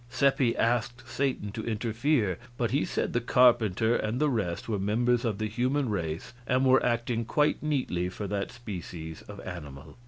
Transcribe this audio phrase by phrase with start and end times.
[0.09, 5.23] Seppi asked Satan to interfere, but he said the carpenter and the rest were members
[5.23, 9.97] of the human race and were acting quite neatly for that species of animal.